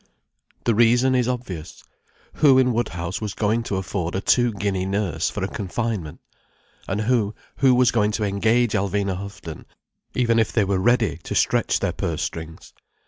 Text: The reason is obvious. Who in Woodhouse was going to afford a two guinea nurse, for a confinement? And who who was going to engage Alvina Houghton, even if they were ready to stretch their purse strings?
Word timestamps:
The 0.63 0.73
reason 0.73 1.13
is 1.13 1.27
obvious. 1.27 1.83
Who 2.37 2.57
in 2.57 2.73
Woodhouse 2.73 3.21
was 3.21 3.35
going 3.35 3.61
to 3.65 3.75
afford 3.75 4.15
a 4.15 4.19
two 4.19 4.51
guinea 4.51 4.87
nurse, 4.87 5.29
for 5.29 5.43
a 5.43 5.47
confinement? 5.47 6.21
And 6.87 7.01
who 7.01 7.35
who 7.57 7.75
was 7.75 7.91
going 7.91 8.11
to 8.13 8.23
engage 8.23 8.71
Alvina 8.73 9.15
Houghton, 9.15 9.67
even 10.15 10.39
if 10.39 10.51
they 10.51 10.63
were 10.63 10.79
ready 10.79 11.17
to 11.17 11.35
stretch 11.35 11.81
their 11.81 11.93
purse 11.93 12.23
strings? 12.23 12.73